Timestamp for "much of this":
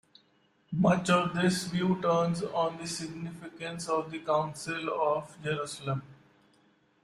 0.71-1.65